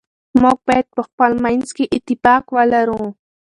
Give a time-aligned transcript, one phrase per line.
[0.41, 3.01] موږ باید په خپل منځ کي اتفاق ولرو.